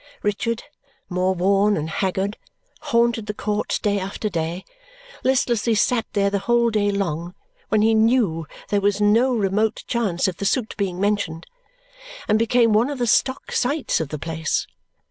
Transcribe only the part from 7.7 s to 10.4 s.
he knew there was no remote chance of